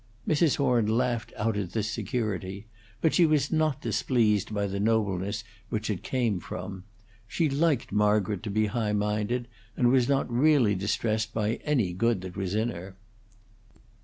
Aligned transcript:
Mrs. 0.27 0.55
Horn 0.55 0.87
laughed 0.87 1.31
out 1.37 1.55
at 1.57 1.73
this 1.73 1.91
security; 1.91 2.65
but 3.01 3.13
she 3.13 3.27
was 3.27 3.51
not 3.51 3.83
displeased 3.83 4.51
by 4.51 4.65
the 4.65 4.79
nobleness 4.79 5.43
which 5.69 5.91
it 5.91 6.01
came 6.01 6.39
from. 6.39 6.85
She 7.27 7.47
liked 7.47 7.91
Margaret 7.91 8.41
to 8.41 8.49
be 8.49 8.65
high 8.65 8.93
minded, 8.93 9.47
and 9.77 9.91
was 9.91 10.09
really 10.09 10.73
not 10.73 10.79
distressed 10.79 11.35
by 11.35 11.57
any 11.65 11.93
good 11.93 12.21
that 12.21 12.35
was 12.35 12.55
in 12.55 12.69
her. 12.69 12.95